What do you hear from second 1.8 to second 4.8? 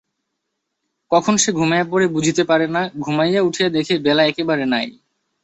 পড়ে বুঝিতে পারে না, ঘুমাইয়া উঠিয়া দেখে বেলা একেবারে